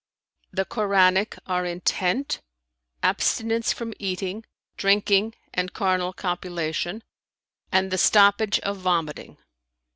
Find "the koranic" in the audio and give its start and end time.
0.51-1.37